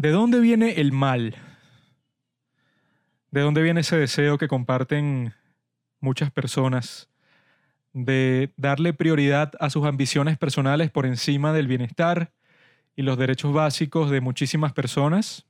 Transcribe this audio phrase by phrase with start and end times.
[0.00, 1.36] ¿De dónde viene el mal?
[3.30, 5.34] ¿De dónde viene ese deseo que comparten
[6.00, 7.10] muchas personas
[7.92, 12.32] de darle prioridad a sus ambiciones personales por encima del bienestar
[12.96, 15.44] y los derechos básicos de muchísimas personas?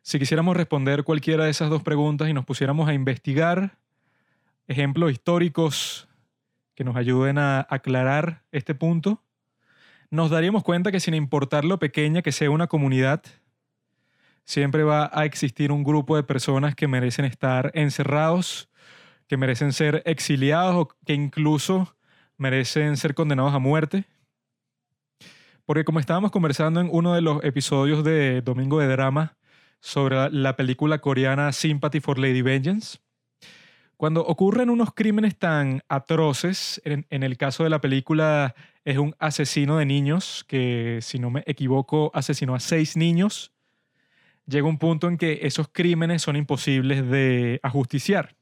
[0.00, 3.76] Si quisiéramos responder cualquiera de esas dos preguntas y nos pusiéramos a investigar
[4.68, 6.08] ejemplos históricos
[6.74, 9.20] que nos ayuden a aclarar este punto,
[10.14, 13.22] nos daríamos cuenta que sin importar lo pequeña que sea una comunidad,
[14.44, 18.68] Siempre va a existir un grupo de personas que merecen estar encerrados,
[19.26, 21.96] que merecen ser exiliados o que incluso
[22.36, 24.04] merecen ser condenados a muerte.
[25.64, 29.38] Porque como estábamos conversando en uno de los episodios de Domingo de Drama
[29.80, 32.98] sobre la película coreana Sympathy for Lady Vengeance,
[33.96, 39.78] cuando ocurren unos crímenes tan atroces, en, el caso de la película es un asesino
[39.78, 43.54] de niños que, si no me equivoco, asesinó a seis niños
[44.46, 48.34] llega un punto en que esos crímenes son imposibles de ajusticiar.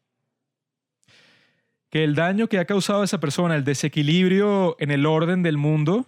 [1.91, 5.59] Que el daño que ha causado a esa persona, el desequilibrio en el orden del
[5.59, 6.07] mundo,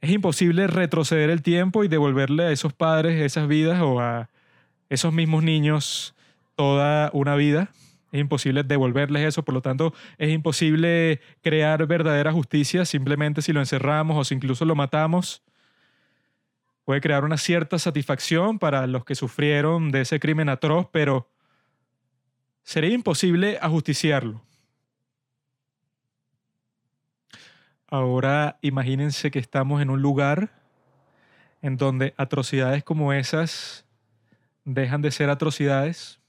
[0.00, 4.28] es imposible retroceder el tiempo y devolverle a esos padres esas vidas o a
[4.88, 6.14] esos mismos niños
[6.54, 7.70] toda una vida.
[8.12, 13.60] Es imposible devolverles eso, por lo tanto es imposible crear verdadera justicia simplemente si lo
[13.60, 15.42] encerramos o si incluso lo matamos
[16.84, 21.30] puede crear una cierta satisfacción para los que sufrieron de ese crimen atroz, pero
[22.62, 24.42] sería imposible ajusticiarlo.
[27.86, 30.50] Ahora imagínense que estamos en un lugar
[31.60, 33.86] en donde atrocidades como esas
[34.64, 36.20] dejan de ser atrocidades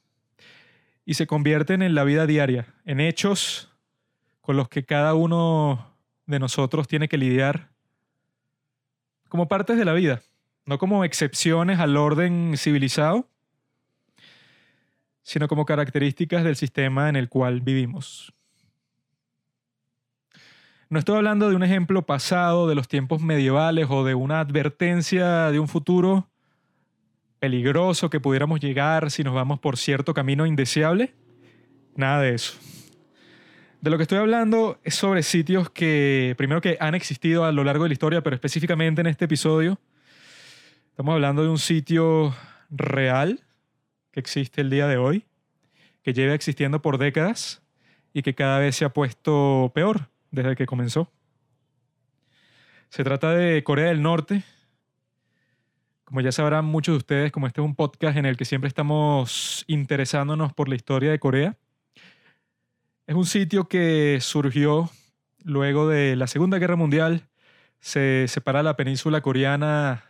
[1.06, 3.70] y se convierten en la vida diaria, en hechos
[4.42, 7.70] con los que cada uno de nosotros tiene que lidiar
[9.30, 10.22] como partes de la vida
[10.66, 13.28] no como excepciones al orden civilizado,
[15.22, 18.34] sino como características del sistema en el cual vivimos.
[20.90, 25.52] No estoy hablando de un ejemplo pasado de los tiempos medievales o de una advertencia
[25.52, 26.30] de un futuro
[27.44, 31.14] peligroso que pudiéramos llegar si nos vamos por cierto camino indeseable.
[31.94, 32.54] Nada de eso.
[33.82, 37.66] De lo que estoy hablando es sobre sitios que, primero que han existido a lo
[37.66, 39.78] largo de la historia, pero específicamente en este episodio,
[40.94, 42.36] Estamos hablando de un sitio
[42.70, 43.42] real
[44.12, 45.26] que existe el día de hoy,
[46.04, 47.64] que lleva existiendo por décadas
[48.14, 51.12] y que cada vez se ha puesto peor desde que comenzó.
[52.90, 54.44] Se trata de Corea del Norte.
[56.14, 58.68] Como ya sabrán muchos de ustedes, como este es un podcast en el que siempre
[58.68, 61.58] estamos interesándonos por la historia de Corea,
[63.08, 64.92] es un sitio que surgió
[65.44, 67.24] luego de la Segunda Guerra Mundial.
[67.80, 70.04] Se separa la península coreana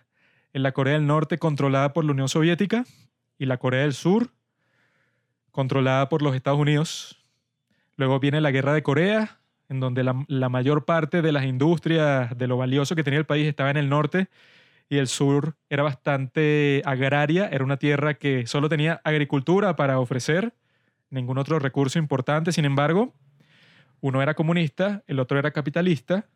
[0.52, 2.84] en la Corea del Norte controlada por la Unión Soviética
[3.40, 4.30] y la Corea del Sur
[5.52, 7.24] controlada por los Estados Unidos.
[7.96, 9.40] Luego viene la Guerra de Corea,
[9.70, 13.48] en donde la, mayor parte de las industrias, de lo valioso que tenía el país,
[13.48, 14.28] estaba en el norte
[14.94, 20.54] y el sur era bastante agraria, era una tierra que solo tenía agricultura para ofrecer,
[21.10, 23.12] ningún otro recurso importante, sin embargo,
[24.02, 26.28] uno era comunista, el otro era capitalista,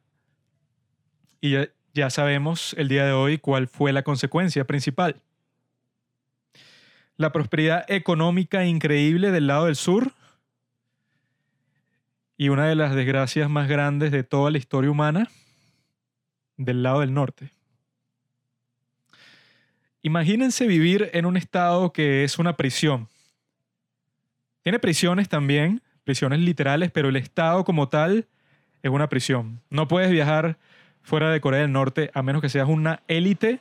[1.40, 1.56] y
[1.94, 5.22] ya sabemos el día de hoy cuál fue la consecuencia principal.
[7.16, 10.14] La prosperidad económica increíble del lado del sur
[12.38, 15.30] y una de las desgracias más grandes de toda la historia humana
[16.58, 17.52] del lado del norte.
[20.02, 23.08] Imagínense vivir en un estado que es una prisión.
[24.64, 28.28] Tiene prisiones también, prisiones literales, pero el estado como tal
[28.84, 29.62] es una prisión.
[29.70, 30.58] No puedes viajar
[31.04, 33.60] fuera de Corea del Norte, a menos que seas una élite,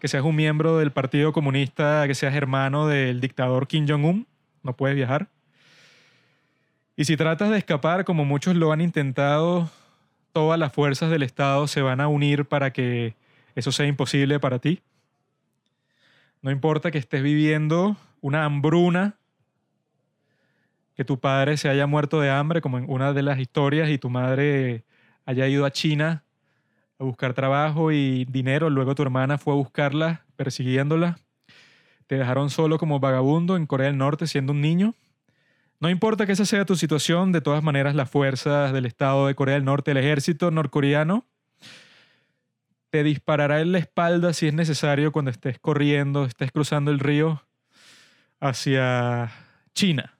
[0.00, 4.26] que seas un miembro del Partido Comunista, que seas hermano del dictador Kim Jong-un,
[4.62, 5.28] no puedes viajar.
[6.96, 9.70] Y si tratas de escapar, como muchos lo han intentado,
[10.32, 13.14] todas las fuerzas del Estado se van a unir para que
[13.54, 14.80] eso sea imposible para ti.
[16.42, 19.14] No importa que estés viviendo una hambruna,
[20.96, 23.98] que tu padre se haya muerto de hambre, como en una de las historias, y
[23.98, 24.84] tu madre
[25.24, 26.24] haya ido a China
[26.98, 28.70] a buscar trabajo y dinero.
[28.70, 31.16] Luego tu hermana fue a buscarla, persiguiéndola.
[32.08, 34.94] Te dejaron solo como vagabundo en Corea del Norte siendo un niño.
[35.78, 39.36] No importa que esa sea tu situación, de todas maneras las fuerzas del Estado de
[39.36, 41.24] Corea del Norte, el ejército norcoreano,
[42.92, 47.42] te disparará en la espalda si es necesario cuando estés corriendo, estés cruzando el río
[48.38, 49.32] hacia
[49.72, 50.18] China.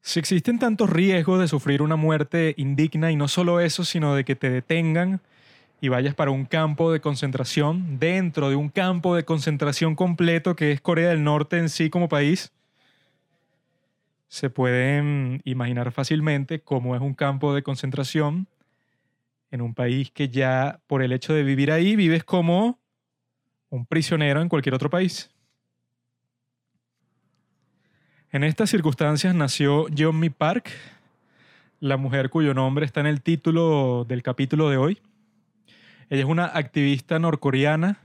[0.00, 4.24] Si existen tantos riesgos de sufrir una muerte indigna y no solo eso, sino de
[4.24, 5.20] que te detengan
[5.80, 10.72] y vayas para un campo de concentración, dentro de un campo de concentración completo que
[10.72, 12.52] es Corea del Norte en sí como país,
[14.26, 18.48] se pueden imaginar fácilmente cómo es un campo de concentración
[19.54, 22.80] en un país que ya por el hecho de vivir ahí vives como
[23.68, 25.30] un prisionero en cualquier otro país.
[28.32, 30.70] En estas circunstancias nació Mi Park,
[31.78, 34.98] la mujer cuyo nombre está en el título del capítulo de hoy.
[36.10, 38.00] Ella es una activista norcoreana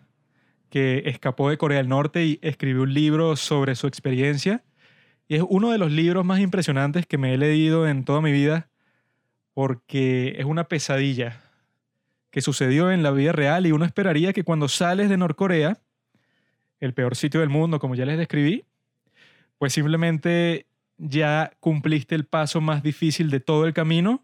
[0.69, 4.63] que escapó de Corea del Norte y escribió un libro sobre su experiencia
[5.27, 8.31] y es uno de los libros más impresionantes que me he leído en toda mi
[8.31, 8.68] vida
[9.53, 11.41] porque es una pesadilla
[12.31, 15.79] que sucedió en la vida real y uno esperaría que cuando sales de Norcorea,
[16.79, 18.65] el peor sitio del mundo, como ya les describí,
[19.57, 20.67] pues simplemente
[20.97, 24.23] ya cumpliste el paso más difícil de todo el camino.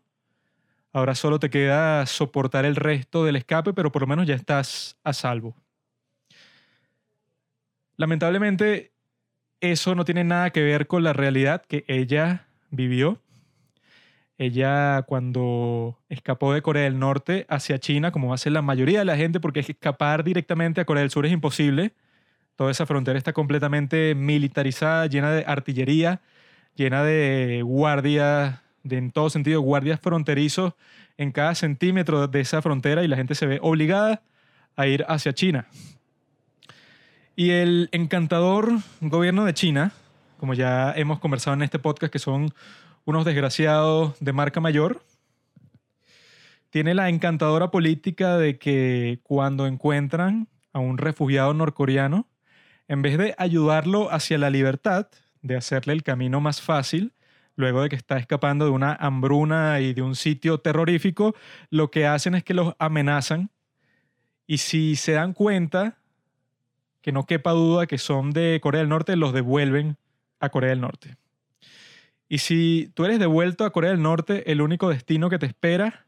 [0.93, 4.97] Ahora solo te queda soportar el resto del escape, pero por lo menos ya estás
[5.03, 5.55] a salvo.
[7.97, 8.91] Lamentablemente,
[9.59, 13.21] eso no tiene nada que ver con la realidad que ella vivió.
[14.37, 19.15] Ella cuando escapó de Corea del Norte hacia China, como hace la mayoría de la
[19.15, 21.93] gente, porque escapar directamente a Corea del Sur es imposible.
[22.55, 26.21] Toda esa frontera está completamente militarizada, llena de artillería,
[26.75, 30.73] llena de guardias, de en todo sentido, guardias fronterizos
[31.17, 34.21] en cada centímetro de esa frontera y la gente se ve obligada
[34.75, 35.67] a ir hacia China.
[37.35, 38.69] Y el encantador
[39.01, 39.91] gobierno de China,
[40.37, 42.53] como ya hemos conversado en este podcast, que son
[43.05, 45.03] unos desgraciados de marca mayor,
[46.69, 52.27] tiene la encantadora política de que cuando encuentran a un refugiado norcoreano,
[52.87, 55.07] en vez de ayudarlo hacia la libertad,
[55.41, 57.13] de hacerle el camino más fácil,
[57.55, 61.35] luego de que está escapando de una hambruna y de un sitio terrorífico,
[61.69, 63.51] lo que hacen es que los amenazan
[64.47, 65.97] y si se dan cuenta
[67.01, 69.97] que no quepa duda que son de Corea del Norte, los devuelven
[70.39, 71.17] a Corea del Norte.
[72.27, 76.05] Y si tú eres devuelto a Corea del Norte, el único destino que te espera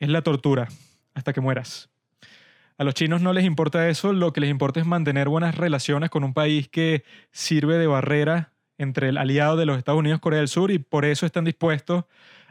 [0.00, 0.68] es la tortura,
[1.14, 1.88] hasta que mueras.
[2.78, 6.10] A los chinos no les importa eso, lo que les importa es mantener buenas relaciones
[6.10, 10.40] con un país que sirve de barrera entre el aliado de los Estados Unidos, Corea
[10.40, 12.04] del Sur, y por eso están dispuestos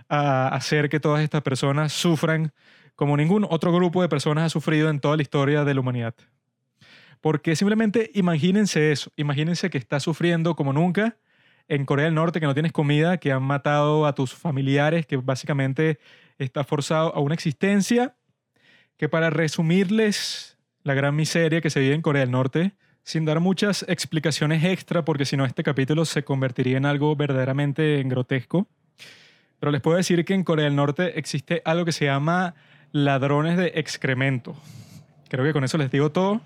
[0.09, 2.53] a hacer que todas estas personas sufran
[2.95, 6.15] como ningún otro grupo de personas ha sufrido en toda la historia de la humanidad.
[7.21, 11.17] Porque simplemente imagínense eso, imagínense que estás sufriendo como nunca
[11.67, 15.17] en Corea del Norte, que no tienes comida, que han matado a tus familiares, que
[15.17, 15.99] básicamente
[16.37, 18.15] estás forzado a una existencia
[18.97, 22.73] que para resumirles la gran miseria que se vive en Corea del Norte,
[23.03, 28.01] sin dar muchas explicaciones extra, porque si no este capítulo se convertiría en algo verdaderamente
[28.05, 28.67] grotesco,
[29.59, 32.55] pero les puedo decir que en Corea del Norte existe algo que se llama
[32.91, 34.55] ladrones de excremento.
[35.29, 36.41] Creo que con eso les digo todo.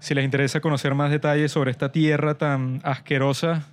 [0.00, 3.66] Si les interesa conocer más detalles sobre esta tierra tan asquerosa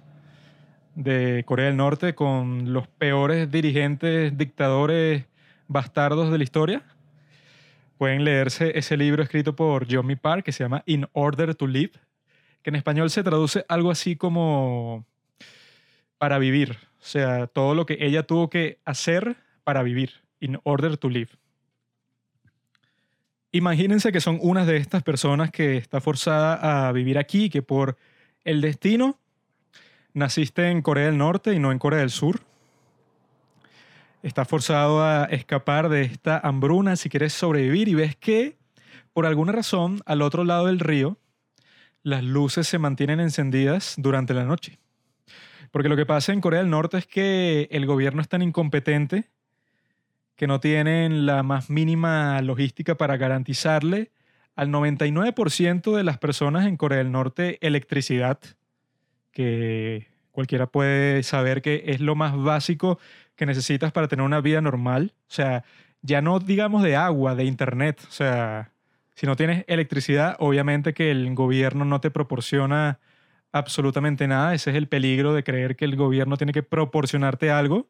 [0.95, 5.25] de Corea del Norte con los peores dirigentes, dictadores,
[5.67, 6.83] bastardos de la historia,
[7.97, 11.93] pueden leerse ese libro escrito por John Park que se llama In Order to Live,
[12.61, 15.05] que en español se traduce algo así como
[16.17, 20.97] para vivir, o sea, todo lo que ella tuvo que hacer para vivir, in order
[20.97, 21.29] to live.
[23.51, 27.97] Imagínense que son unas de estas personas que está forzada a vivir aquí, que por
[28.43, 29.19] el destino
[30.15, 32.39] naciste en Corea del Norte y no en Corea del Sur.
[34.23, 38.57] Está forzado a escapar de esta hambruna si quieres sobrevivir y ves que
[39.13, 41.17] por alguna razón al otro lado del río
[42.01, 44.79] las luces se mantienen encendidas durante la noche.
[45.71, 49.29] Porque lo que pasa en Corea del Norte es que el gobierno es tan incompetente
[50.35, 54.11] que no tienen la más mínima logística para garantizarle
[54.55, 58.39] al 99% de las personas en Corea del Norte electricidad,
[59.35, 62.97] que cualquiera puede saber que es lo más básico
[63.35, 65.13] que necesitas para tener una vida normal.
[65.27, 65.65] O sea,
[66.01, 68.01] ya no digamos de agua, de internet.
[68.07, 68.71] O sea,
[69.13, 72.99] si no tienes electricidad, obviamente que el gobierno no te proporciona
[73.51, 74.55] absolutamente nada.
[74.55, 77.87] Ese es el peligro de creer que el gobierno tiene que proporcionarte algo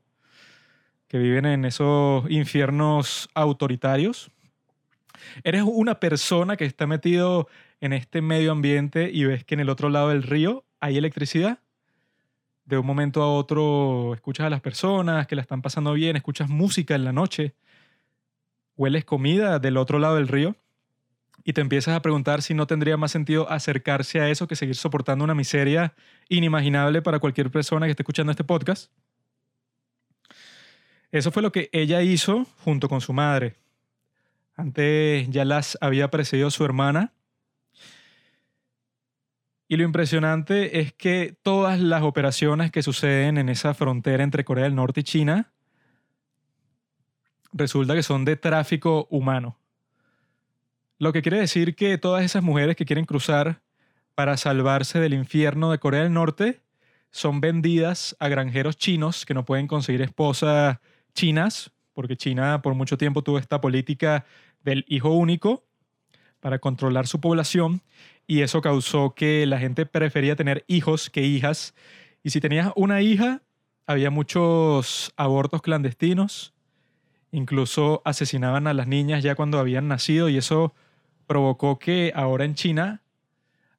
[1.07, 4.31] que viven en esos infiernos autoritarios.
[5.43, 7.47] Eres una persona que está metido
[7.81, 11.59] en este medio ambiente y ves que en el otro lado del río hay electricidad.
[12.65, 16.49] De un momento a otro escuchas a las personas que la están pasando bien, escuchas
[16.49, 17.53] música en la noche,
[18.75, 20.55] hueles comida del otro lado del río
[21.43, 24.75] y te empiezas a preguntar si no tendría más sentido acercarse a eso que seguir
[24.75, 25.93] soportando una miseria
[26.27, 28.91] inimaginable para cualquier persona que esté escuchando este podcast.
[31.11, 33.55] Eso fue lo que ella hizo junto con su madre.
[34.55, 37.13] Antes ya las había precedido su hermana.
[39.67, 44.65] Y lo impresionante es que todas las operaciones que suceden en esa frontera entre Corea
[44.65, 45.51] del Norte y China
[47.51, 49.57] resulta que son de tráfico humano.
[50.99, 53.61] Lo que quiere decir que todas esas mujeres que quieren cruzar
[54.13, 56.61] para salvarse del infierno de Corea del Norte
[57.11, 60.77] son vendidas a granjeros chinos que no pueden conseguir esposas
[61.13, 64.25] chinas, porque China por mucho tiempo tuvo esta política
[64.63, 65.65] del hijo único
[66.39, 67.81] para controlar su población
[68.27, 71.73] y eso causó que la gente prefería tener hijos que hijas.
[72.23, 73.41] Y si tenías una hija,
[73.85, 76.53] había muchos abortos clandestinos,
[77.31, 80.73] incluso asesinaban a las niñas ya cuando habían nacido y eso
[81.27, 83.01] provocó que ahora en China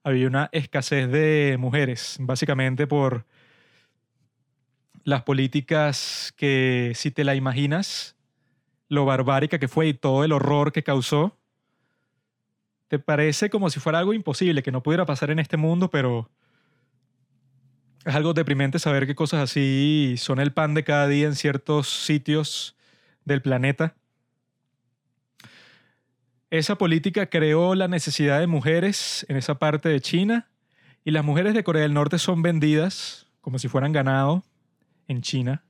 [0.04, 3.26] había una escasez de mujeres, básicamente por
[5.02, 8.16] las políticas que, si te la imaginas,
[8.88, 11.35] lo barbárica que fue y todo el horror que causó,
[12.88, 16.30] te parece como si fuera algo imposible, que no pudiera pasar en este mundo, pero
[18.04, 21.88] es algo deprimente saber que cosas así son el pan de cada día en ciertos
[21.88, 22.76] sitios
[23.24, 23.96] del planeta.
[26.50, 30.48] Esa política creó la necesidad de mujeres en esa parte de China
[31.04, 34.44] y las mujeres de Corea del Norte son vendidas como si fueran ganado
[35.08, 35.64] en China.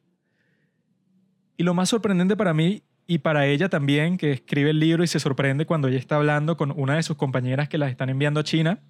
[1.56, 5.06] Y lo más sorprendente para mí y para ella también, que escribe el libro y
[5.06, 8.40] se sorprende cuando ella está hablando con una de sus compañeras que las están enviando
[8.40, 8.80] a China,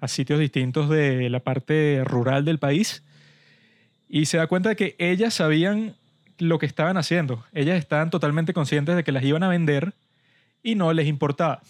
[0.00, 3.02] a sitios distintos de la parte rural del país,
[4.08, 5.96] y se da cuenta de que ellas sabían
[6.38, 7.44] lo que estaban haciendo.
[7.52, 9.94] Ellas estaban totalmente conscientes de que las iban a vender
[10.62, 11.60] y no les importaba.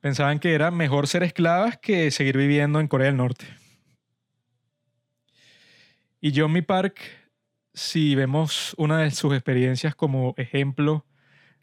[0.00, 3.46] Pensaban que era mejor ser esclavas que seguir viviendo en Corea del Norte.
[6.20, 7.00] Y John Park,
[7.74, 11.04] si vemos una de sus experiencias como ejemplo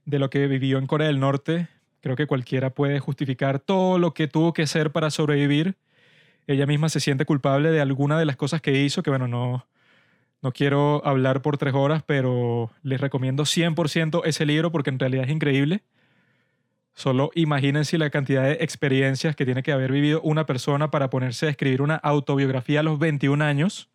[0.05, 1.67] de lo que vivió en Corea del Norte,
[2.01, 5.77] creo que cualquiera puede justificar todo lo que tuvo que hacer para sobrevivir.
[6.47, 9.67] Ella misma se siente culpable de alguna de las cosas que hizo, que bueno, no,
[10.41, 15.25] no quiero hablar por tres horas, pero les recomiendo 100% ese libro porque en realidad
[15.25, 15.83] es increíble.
[16.93, 21.47] Solo imagínense la cantidad de experiencias que tiene que haber vivido una persona para ponerse
[21.47, 23.89] a escribir una autobiografía a los 21 años.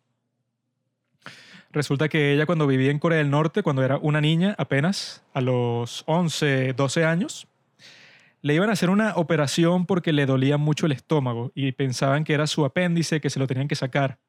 [1.73, 5.41] Resulta que ella cuando vivía en Corea del Norte, cuando era una niña apenas, a
[5.41, 7.47] los 11, 12 años,
[8.43, 12.35] le iban a hacer una operación porque le dolía mucho el estómago y pensaban que
[12.35, 14.19] era su apéndice, que se lo tenían que sacar.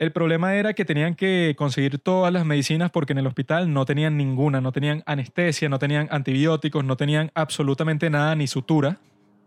[0.00, 3.84] El problema era que tenían que conseguir todas las medicinas porque en el hospital no
[3.84, 8.98] tenían ninguna, no tenían anestesia, no tenían antibióticos, no tenían absolutamente nada ni sutura,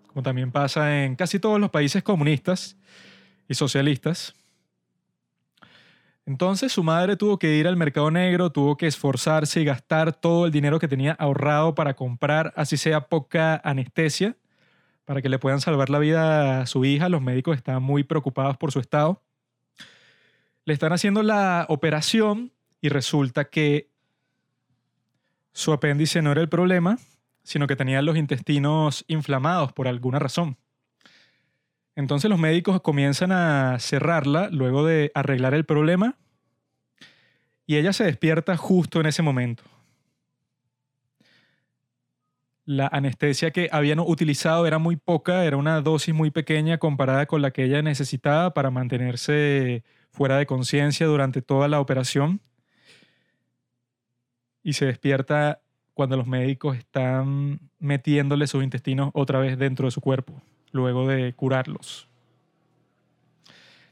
[0.07, 2.77] como también pasa en casi todos los países comunistas
[3.49, 4.35] y socialistas.
[6.25, 10.45] Entonces su madre tuvo que ir al mercado negro, tuvo que esforzarse y gastar todo
[10.45, 14.37] el dinero que tenía ahorrado para comprar, así sea poca anestesia,
[15.03, 17.09] para que le puedan salvar la vida a su hija.
[17.09, 19.21] Los médicos estaban muy preocupados por su estado.
[20.63, 23.89] Le están haciendo la operación y resulta que
[25.51, 26.99] su apéndice no era el problema,
[27.43, 30.57] sino que tenía los intestinos inflamados por alguna razón.
[31.95, 36.17] Entonces los médicos comienzan a cerrarla luego de arreglar el problema
[37.65, 39.63] y ella se despierta justo en ese momento.
[42.65, 47.41] La anestesia que habían utilizado era muy poca, era una dosis muy pequeña comparada con
[47.41, 52.41] la que ella necesitaba para mantenerse fuera de conciencia durante toda la operación
[54.63, 55.61] y se despierta
[55.93, 60.41] cuando los médicos están metiéndole sus intestinos otra vez dentro de su cuerpo,
[60.73, 62.09] luego de curarlos.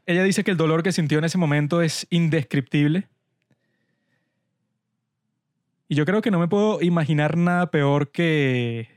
[0.05, 3.07] Ella dice que el dolor que sintió en ese momento es indescriptible.
[5.87, 8.89] Y yo creo que no me puedo imaginar nada peor que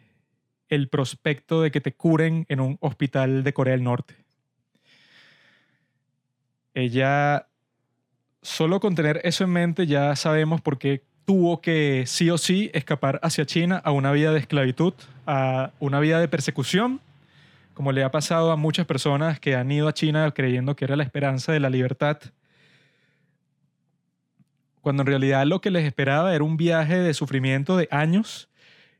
[0.68, 4.16] el prospecto de que te curen en un hospital de Corea del Norte.
[6.72, 7.46] Ella,
[8.42, 12.70] solo con tener eso en mente, ya sabemos por qué tuvo que sí o sí
[12.74, 14.94] escapar hacia China a una vida de esclavitud,
[15.26, 17.00] a una vida de persecución,
[17.74, 20.96] como le ha pasado a muchas personas que han ido a China creyendo que era
[20.96, 22.18] la esperanza de la libertad,
[24.80, 28.48] cuando en realidad lo que les esperaba era un viaje de sufrimiento de años,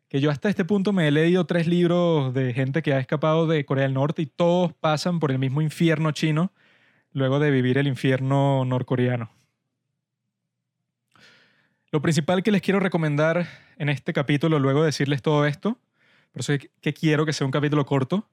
[0.08, 3.46] que yo hasta este punto me he leído tres libros de gente que ha escapado
[3.46, 6.52] de Corea del Norte y todos pasan por el mismo infierno chino
[7.12, 9.30] luego de vivir el infierno norcoreano.
[11.92, 13.46] Lo principal que les quiero recomendar
[13.78, 15.78] en este capítulo, luego de decirles todo esto,
[16.32, 18.28] por eso es que quiero que sea un capítulo corto,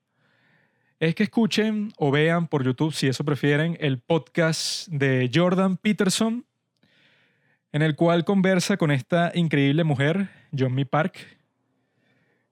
[1.01, 6.45] es que escuchen o vean por YouTube, si eso prefieren, el podcast de Jordan Peterson.
[7.73, 11.15] en el cual conversa con esta increíble mujer, John Mi Park.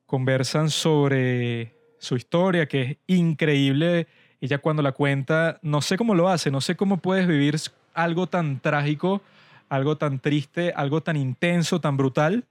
[0.07, 4.07] Conversan sobre su historia, que es increíble.
[4.41, 7.55] Ella cuando la cuenta, no sé cómo lo hace, no sé cómo puedes vivir
[7.93, 9.21] algo tan trágico,
[9.67, 12.45] algo tan triste, algo tan intenso, tan brutal,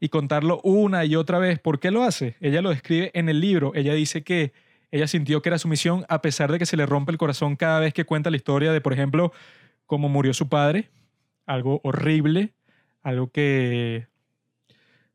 [0.00, 1.58] y contarlo una y otra vez.
[1.58, 2.36] ¿Por qué lo hace?
[2.40, 3.72] Ella lo describe en el libro.
[3.74, 4.52] Ella dice que
[4.90, 7.56] ella sintió que era su misión a pesar de que se le rompe el corazón
[7.56, 9.32] cada vez que cuenta la historia de, por ejemplo,
[9.86, 10.90] cómo murió su padre,
[11.46, 12.54] algo horrible,
[13.02, 14.06] algo que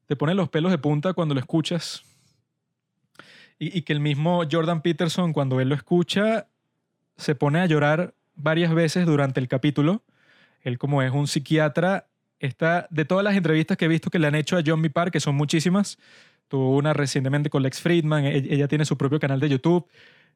[0.05, 2.03] te pone los pelos de punta cuando lo escuchas.
[3.59, 6.47] Y, que el mismo Jordan Peterson, cuando él lo escucha,
[7.15, 10.03] se pone a llorar varias veces durante el capítulo.
[10.61, 12.07] Él como es un psiquiatra,
[12.39, 14.81] está de todas las entrevistas que he visto que le han hecho a John.
[14.91, 15.97] Park, que son muchísimas,
[16.53, 19.87] tuvo una recientemente con Lex Friedman, e, ella tiene su propio canal de YouTube,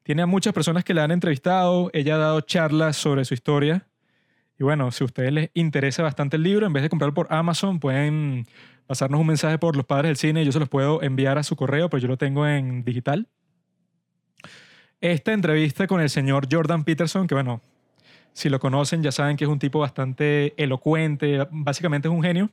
[0.02, 3.86] tiene a muchas personas que la han entrevistado, ella ha dado charlas sobre su historia
[4.58, 7.32] y bueno, si a ustedes les interesa bastante el libro, en vez de comprarlo por
[7.32, 8.48] Amazon, pueden
[8.88, 11.54] pasarnos un mensaje por los padres del cine yo se los puedo enviar a su
[11.54, 13.28] correo, pero yo lo tengo en digital.
[15.00, 17.62] Esta entrevista con el señor Jordan Peterson, que bueno,
[18.32, 22.50] si lo conocen ya saben que es un tipo bastante elocuente, básicamente es un genio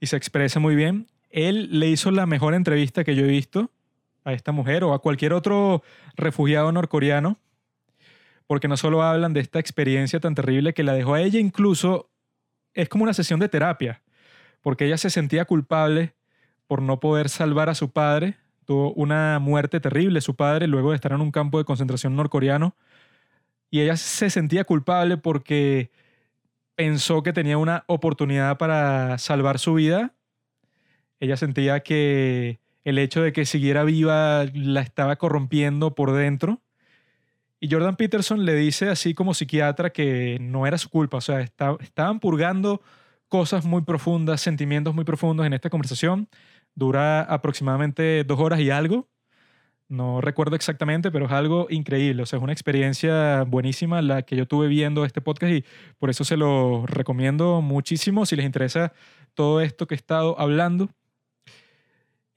[0.00, 1.06] y se expresa muy bien.
[1.30, 3.70] Él le hizo la mejor entrevista que yo he visto
[4.24, 5.82] a esta mujer o a cualquier otro
[6.16, 7.38] refugiado norcoreano
[8.48, 12.10] porque no solo hablan de esta experiencia tan terrible que la dejó a ella, incluso
[12.72, 14.02] es como una sesión de terapia,
[14.62, 16.14] porque ella se sentía culpable
[16.66, 20.96] por no poder salvar a su padre, tuvo una muerte terrible su padre luego de
[20.96, 22.74] estar en un campo de concentración norcoreano,
[23.70, 25.90] y ella se sentía culpable porque
[26.74, 30.14] pensó que tenía una oportunidad para salvar su vida.
[31.20, 36.62] Ella sentía que el hecho de que siguiera viva la estaba corrompiendo por dentro
[37.60, 41.40] y Jordan Peterson le dice así como psiquiatra que no era su culpa, o sea,
[41.40, 42.82] estaban purgando
[43.28, 46.28] cosas muy profundas, sentimientos muy profundos en esta conversación.
[46.74, 49.08] Dura aproximadamente dos horas y algo.
[49.88, 52.22] No recuerdo exactamente, pero es algo increíble.
[52.22, 55.64] O sea, es una experiencia buenísima la que yo tuve viendo este podcast y
[55.98, 58.92] por eso se lo recomiendo muchísimo si les interesa
[59.34, 60.90] todo esto que he estado hablando.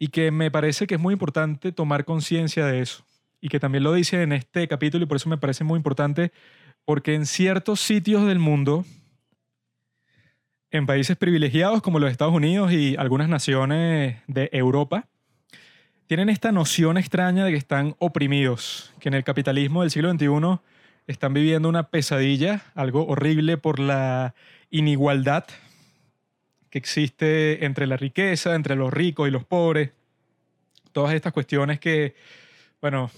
[0.01, 3.05] Y que me parece que es muy importante tomar conciencia de eso
[3.39, 6.31] y que también lo dice en este capítulo y por eso me parece muy importante,
[6.85, 8.83] porque en ciertos sitios del mundo,
[10.71, 15.07] en países privilegiados como los Estados Unidos y algunas naciones de Europa,
[16.07, 20.61] tienen esta noción extraña de que están oprimidos, que en el capitalismo del siglo XXI
[21.05, 24.33] están viviendo una pesadilla, algo horrible por la
[24.71, 25.45] inigualdad
[26.71, 29.91] que existe entre la riqueza, entre los ricos y los pobres,
[30.91, 32.15] todas estas cuestiones que
[32.81, 33.11] bueno,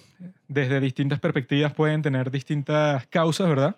[0.50, 3.78] desde distintas perspectivas pueden tener distintas causas, ¿verdad?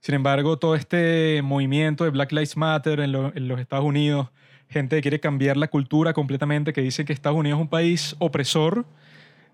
[0.00, 4.28] Sin embargo, todo este movimiento de Black Lives Matter en, los Estados Unidos,
[4.68, 8.16] gente que quiere cambiar la cultura completamente, que dice que Estados Unidos es un país
[8.18, 8.84] opresor,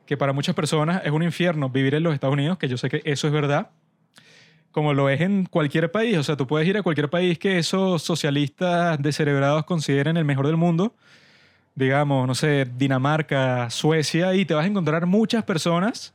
[0.07, 2.88] que para muchas personas es un infierno vivir en los Estados Unidos, que yo sé
[2.88, 3.70] que eso es verdad,
[4.73, 6.19] como lo es en cualquier país.
[6.19, 10.47] O sea, tú puedes ir a cualquier país que esos socialistas descerebrados consideren el mejor
[10.47, 10.95] del mundo
[11.75, 16.15] digamos, no sé, Dinamarca, Suecia, y te vas a encontrar muchas personas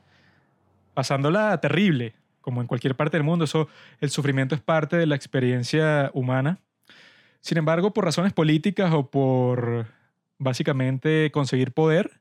[0.94, 3.46] pasándola terrible, como en cualquier parte del mundo.
[3.46, 3.68] Eso,
[4.00, 6.60] el sufrimiento es parte de la experiencia humana.
[7.42, 9.88] Sin embargo, por razones políticas o por
[10.38, 12.20] básicamente conseguir poder,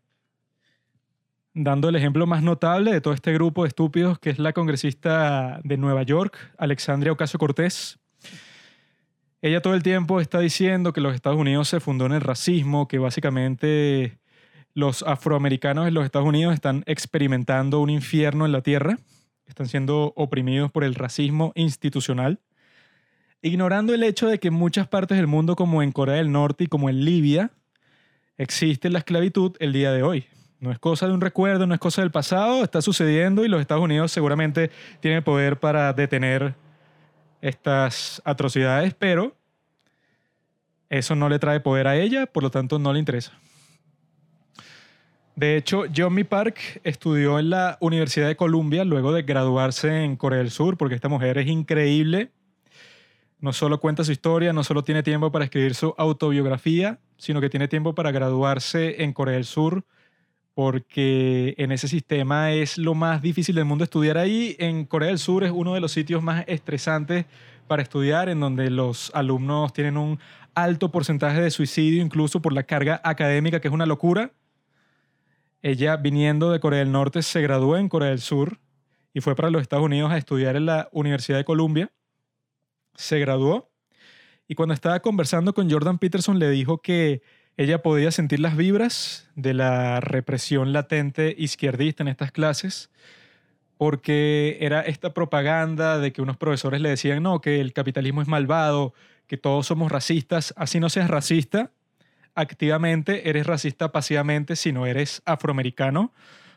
[1.58, 5.58] dando el ejemplo más notable de todo este grupo de estúpidos que es la congresista
[5.64, 7.98] de Nueva York, Alexandria Ocasio Cortés,
[9.40, 12.86] ella todo el tiempo está diciendo que los Estados Unidos se fundó en el racismo,
[12.88, 14.18] que básicamente
[14.74, 18.98] los afroamericanos en los Estados Unidos están experimentando un infierno en la tierra,
[19.46, 22.40] están siendo oprimidos por el racismo institucional,
[23.40, 26.64] ignorando el hecho de que en muchas partes del mundo, como en Corea del Norte
[26.64, 27.50] y como en Libia,
[28.36, 30.26] existe la esclavitud el día de hoy.
[30.58, 33.60] No es cosa de un recuerdo, no es cosa del pasado, está sucediendo y los
[33.60, 36.54] Estados Unidos seguramente tienen poder para detener
[37.42, 39.36] estas atrocidades, pero
[40.88, 43.32] eso no le trae poder a ella, por lo tanto no le interesa.
[45.34, 50.38] De hecho, Johnny Park estudió en la Universidad de Columbia luego de graduarse en Corea
[50.38, 52.30] del Sur, porque esta mujer es increíble.
[53.38, 57.50] No solo cuenta su historia, no solo tiene tiempo para escribir su autobiografía, sino que
[57.50, 59.84] tiene tiempo para graduarse en Corea del Sur,
[60.56, 64.56] porque en ese sistema es lo más difícil del mundo estudiar ahí.
[64.58, 67.26] En Corea del Sur es uno de los sitios más estresantes
[67.66, 70.18] para estudiar, en donde los alumnos tienen un
[70.54, 74.32] alto porcentaje de suicidio, incluso por la carga académica, que es una locura.
[75.60, 78.58] Ella, viniendo de Corea del Norte, se graduó en Corea del Sur
[79.12, 81.92] y fue para los Estados Unidos a estudiar en la Universidad de Columbia.
[82.94, 83.68] Se graduó
[84.48, 87.20] Y cuando estaba conversando con Jordan Peterson le dijo que
[87.56, 92.90] ella podía sentir las vibras de la represión latente izquierdista en estas clases,
[93.78, 98.28] porque era esta propaganda de que unos profesores le decían, no, que el capitalismo es
[98.28, 98.94] malvado,
[99.26, 101.70] que todos somos racistas, así no seas racista,
[102.34, 106.12] activamente eres racista pasivamente si no eres afroamericano.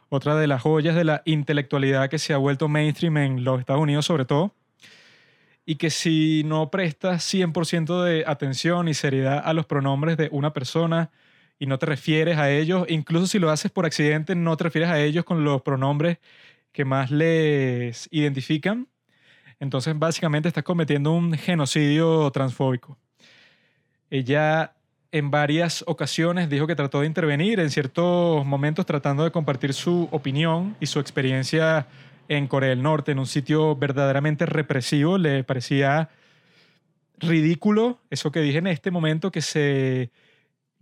[0.09, 3.81] Otra de las joyas de la intelectualidad que se ha vuelto mainstream en los Estados
[3.81, 4.53] Unidos sobre todo
[5.69, 10.51] y que si no prestas 100% de atención y seriedad a los pronombres de una
[10.51, 11.11] persona
[11.59, 14.89] y no te refieres a ellos, incluso si lo haces por accidente, no te refieres
[14.89, 16.17] a ellos con los pronombres
[16.71, 18.87] que más les identifican,
[19.59, 22.97] entonces básicamente estás cometiendo un genocidio transfóbico.
[24.09, 24.73] Ella
[25.11, 30.09] en varias ocasiones dijo que trató de intervenir en ciertos momentos tratando de compartir su
[30.09, 31.85] opinión y su experiencia
[32.29, 35.17] en Corea del Norte, en un sitio verdaderamente represivo.
[35.17, 36.09] Le parecía
[37.17, 40.11] ridículo eso que dije en este momento, que se,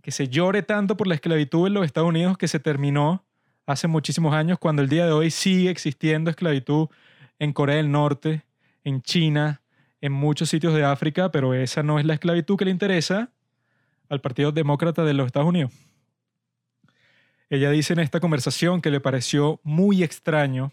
[0.02, 3.24] que se llore tanto por la esclavitud en los Estados Unidos que se terminó
[3.66, 6.88] hace muchísimos años, cuando el día de hoy sigue existiendo esclavitud
[7.38, 8.44] en Corea del Norte,
[8.84, 9.60] en China,
[10.00, 13.30] en muchos sitios de África, pero esa no es la esclavitud que le interesa
[14.08, 15.72] al Partido Demócrata de los Estados Unidos.
[17.50, 20.72] Ella dice en esta conversación que le pareció muy extraño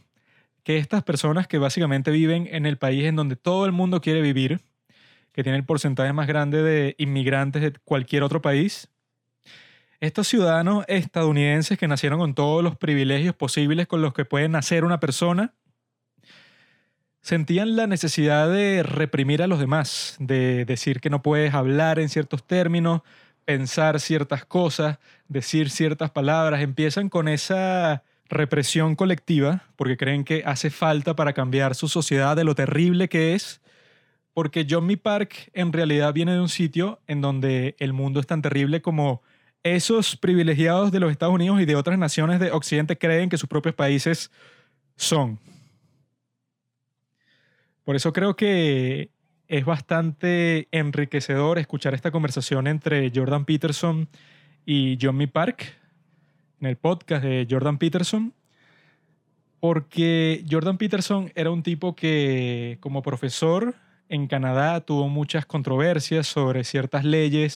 [0.65, 4.21] que estas personas que básicamente viven en el país en donde todo el mundo quiere
[4.21, 4.61] vivir,
[5.31, 8.89] que tiene el porcentaje más grande de inmigrantes de cualquier otro país,
[9.99, 14.83] estos ciudadanos estadounidenses que nacieron con todos los privilegios posibles con los que puede nacer
[14.83, 15.53] una persona,
[17.21, 22.09] sentían la necesidad de reprimir a los demás, de decir que no puedes hablar en
[22.09, 23.01] ciertos términos,
[23.45, 24.97] pensar ciertas cosas,
[25.27, 31.75] decir ciertas palabras, empiezan con esa represión colectiva, porque creen que hace falta para cambiar
[31.75, 33.61] su sociedad de lo terrible que es,
[34.33, 38.27] porque John Me Park en realidad viene de un sitio en donde el mundo es
[38.27, 39.21] tan terrible como
[39.63, 43.49] esos privilegiados de los Estados Unidos y de otras naciones de Occidente creen que sus
[43.49, 44.31] propios países
[44.95, 45.39] son.
[47.83, 49.09] Por eso creo que
[49.47, 54.09] es bastante enriquecedor escuchar esta conversación entre Jordan Peterson
[54.65, 55.77] y John Me Park,
[56.61, 58.33] en el podcast de Jordan Peterson,
[59.59, 63.75] porque Jordan Peterson era un tipo que como profesor
[64.09, 67.55] en Canadá tuvo muchas controversias sobre ciertas leyes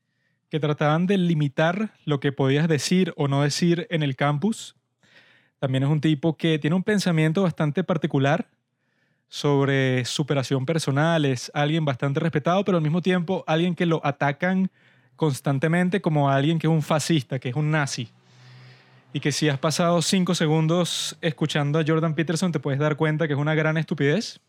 [0.49, 4.75] que trataban de limitar lo que podías decir o no decir en el campus.
[5.59, 8.47] También es un tipo que tiene un pensamiento bastante particular
[9.27, 14.71] sobre superación personal, es alguien bastante respetado, pero al mismo tiempo alguien que lo atacan
[15.15, 18.09] constantemente como alguien que es un fascista, que es un nazi
[19.13, 23.27] y que si has pasado cinco segundos escuchando a Jordan Peterson te puedes dar cuenta
[23.27, 24.39] que es una gran estupidez.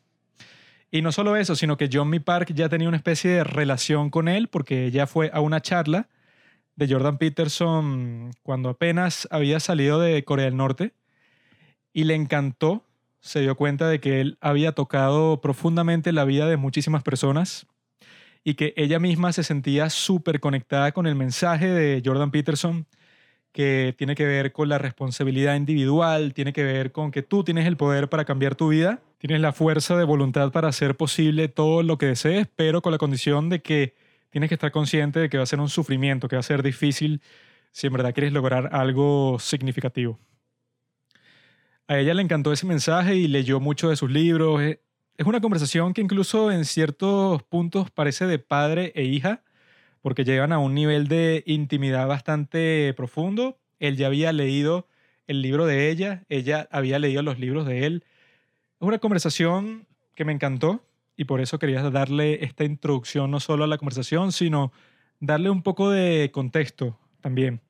[0.90, 4.28] Y no solo eso, sino que John Park ya tenía una especie de relación con
[4.28, 6.08] él porque ella fue a una charla
[6.74, 10.94] de Jordan Peterson cuando apenas había salido de Corea del Norte
[11.92, 12.84] y le encantó,
[13.20, 17.66] se dio cuenta de que él había tocado profundamente la vida de muchísimas personas
[18.42, 22.86] y que ella misma se sentía súper conectada con el mensaje de Jordan Peterson
[23.52, 27.66] que tiene que ver con la responsabilidad individual, tiene que ver con que tú tienes
[27.66, 31.82] el poder para cambiar tu vida, tienes la fuerza de voluntad para hacer posible todo
[31.82, 33.94] lo que desees, pero con la condición de que
[34.30, 36.62] tienes que estar consciente de que va a ser un sufrimiento, que va a ser
[36.62, 37.20] difícil
[37.72, 40.18] si en verdad quieres lograr algo significativo.
[41.88, 44.60] A ella le encantó ese mensaje y leyó mucho de sus libros.
[44.62, 49.42] Es una conversación que incluso en ciertos puntos parece de padre e hija,
[50.02, 53.58] porque llegan a un nivel de intimidad bastante profundo.
[53.78, 54.86] Él ya había leído
[55.26, 58.04] el libro de ella, ella había leído los libros de él.
[58.80, 60.84] Es una conversación que me encantó
[61.16, 64.72] y por eso quería darle esta introducción no solo a la conversación, sino
[65.20, 67.60] darle un poco de contexto también.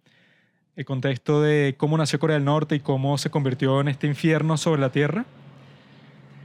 [0.77, 4.57] El contexto de cómo nació Corea del Norte y cómo se convirtió en este infierno
[4.57, 5.27] sobre la tierra.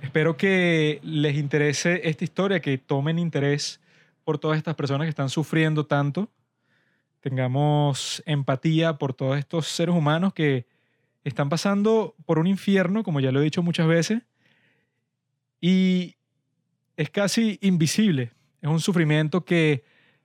[0.01, 3.79] Espero que les interese esta historia, que tomen interés
[4.25, 6.29] por todas estas personas que están sufriendo tanto,
[7.21, 10.67] tengamos empatía por todos estos seres humanos que
[11.23, 14.21] están pasando por un infierno, como ya lo he dicho muchas veces,
[15.61, 16.15] y
[16.97, 18.33] es casi invisible.
[18.61, 19.83] Es un sufrimiento que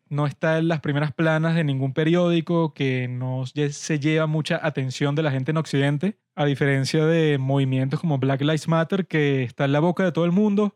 [0.08, 5.14] no está en las primeras planas de ningún periódico, que no se lleva mucha atención
[5.14, 9.66] de la gente en Occidente, a diferencia de movimientos como Black Lives Matter, que está
[9.66, 10.74] en la boca de todo el mundo,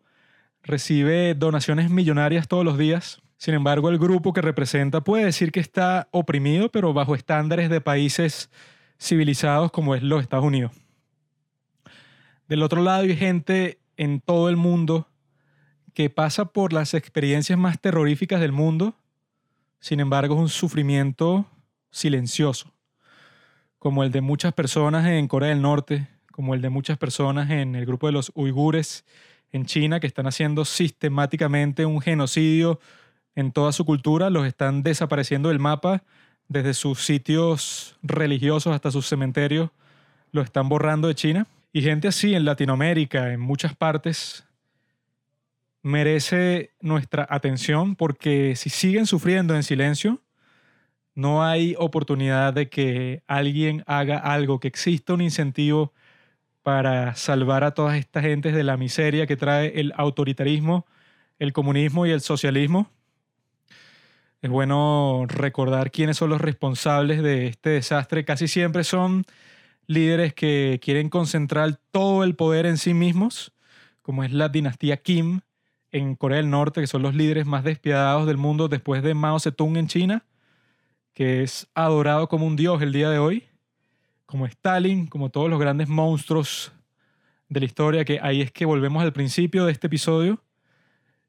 [0.65, 3.23] recibe donaciones millonarias todos los días.
[3.37, 7.81] Sin embargo, el grupo que representa puede decir que está oprimido, pero bajo estándares de
[7.81, 8.51] países
[8.99, 10.73] civilizados como es los Estados Unidos.
[12.49, 15.09] Del otro lado hay gente en todo el mundo
[15.93, 18.97] que pasa por las experiencias más terroríficas del mundo
[19.79, 21.47] Sin embargo, es un sufrimiento
[21.91, 22.73] silencioso,
[23.79, 27.75] como el de muchas personas en Corea del Norte, como el de muchas personas en
[27.75, 29.05] el grupo de los uigures
[29.55, 32.81] en China, que están haciendo sistemáticamente un genocidio
[33.37, 36.03] en toda su cultura, los están desapareciendo del mapa,
[36.49, 39.71] desde sus sitios religiosos hasta sus cementerios,
[40.33, 41.47] los están borrando de China.
[41.73, 44.45] Y gente así en Latinoamérica, en muchas partes,
[45.83, 50.21] merece nuestra atención porque si siguen sufriendo en silencio,
[51.15, 55.93] no hay oportunidad de que alguien haga algo, que exista un incentivo
[56.65, 60.87] para salvar a todas estas gentes de la miseria que trae el autoritarismo,
[61.39, 62.91] el comunismo y el socialismo.
[64.41, 68.25] Es bueno recordar quiénes son los responsables de este desastre.
[68.25, 69.27] Casi siempre son
[69.87, 73.53] líderes que quieren concentrar todo el poder en sí mismos,
[74.01, 75.43] como es la dinastía Kim
[75.93, 79.39] en Corea del Norte, que son los líderes más despiadados del mundo después de Mao
[79.39, 80.25] Zedong en China,
[81.13, 83.45] que es adorado como un dios el día de hoy
[84.27, 86.73] como Stalin, como todos los grandes monstruos
[87.49, 90.43] de la historia, que ahí es que volvemos al principio de este episodio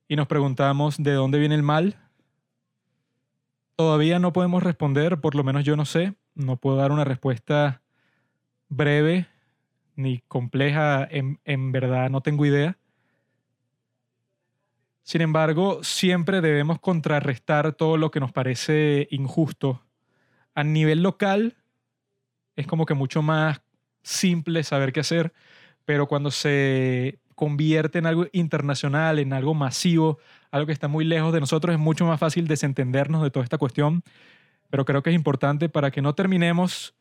[0.08, 1.98] y nos preguntamos de dónde viene el mal.
[3.76, 7.82] Todavía no podemos responder, por lo menos yo no sé, no puedo dar una respuesta
[8.70, 9.28] breve
[9.96, 12.78] ni compleja, en, en verdad no tengo idea.
[15.04, 19.84] Sin embargo, siempre debemos contrarrestar todo lo que nos parece injusto
[20.56, 21.56] a nivel local
[22.56, 23.62] es como que mucho más
[24.04, 25.34] simple saber qué hacer,
[25.86, 30.20] pero cuando se convierte en algo internacional, en algo masivo,
[30.52, 33.58] algo que está muy lejos de nosotros, es mucho más fácil desentendernos de toda esta
[33.58, 34.04] cuestión,
[34.70, 36.96] pero creo que es importante para que no terminemos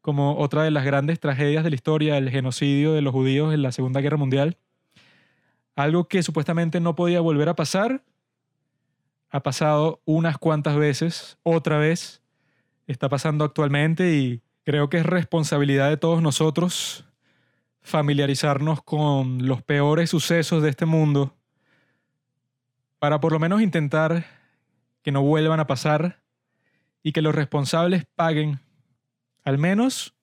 [0.00, 3.62] como otra de las grandes tragedias de la historia, el genocidio de los judíos en
[3.62, 4.56] la Segunda Guerra Mundial.
[5.76, 8.02] Algo que supuestamente no podía volver a pasar,
[9.30, 12.22] ha pasado unas cuantas veces, otra vez,
[12.86, 17.06] está pasando actualmente y Creo que es responsabilidad de todos nosotros
[17.82, 21.34] familiarizarnos con los peores sucesos de este mundo
[22.98, 24.26] para por lo menos intentar
[25.02, 26.20] que no vuelvan a pasar
[27.02, 28.60] y que los responsables paguen,
[29.44, 30.14] al menos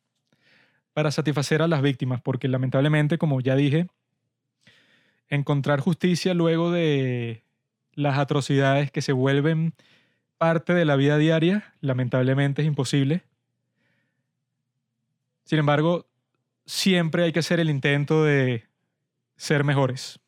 [0.93, 3.87] para satisfacer a las víctimas, porque lamentablemente, como ya dije,
[5.29, 7.43] encontrar justicia luego de
[7.93, 9.73] las atrocidades que se vuelven
[10.37, 13.23] parte de la vida diaria, lamentablemente es imposible.
[15.47, 16.05] Sin embargo,
[16.65, 18.67] siempre hay que hacer el intento de
[19.37, 20.19] ser mejores.